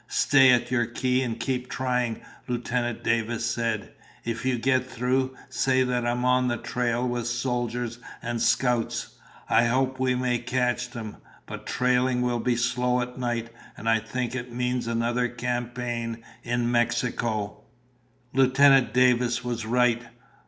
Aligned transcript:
"Stay 0.07 0.49
at 0.49 0.71
your 0.71 0.87
key 0.87 1.21
and 1.21 1.39
keep 1.39 1.69
trying," 1.69 2.21
Lieutenant 2.47 3.03
Davis 3.03 3.45
said. 3.45 3.91
"If 4.25 4.43
you 4.45 4.57
get 4.57 4.89
through, 4.89 5.35
say 5.47 5.83
that 5.83 6.07
I'm 6.07 6.25
on 6.25 6.47
the 6.47 6.57
trail 6.57 7.07
with 7.07 7.27
soldiers 7.27 7.99
and 8.19 8.41
scouts. 8.41 9.09
I 9.47 9.65
hope 9.65 9.99
we 9.99 10.15
may 10.15 10.39
catch 10.39 10.89
them, 10.89 11.17
but 11.45 11.67
trailing 11.67 12.23
will 12.23 12.39
be 12.39 12.55
slow 12.55 12.99
at 12.99 13.19
night, 13.19 13.51
and 13.77 13.87
I 13.87 13.99
think 13.99 14.33
it 14.33 14.51
means 14.51 14.87
another 14.87 15.27
campaign 15.27 16.23
in 16.41 16.71
Mexico." 16.71 17.61
Lieutenant 18.33 18.95
Davis 18.95 19.43
was 19.43 19.67
right. 19.67 20.01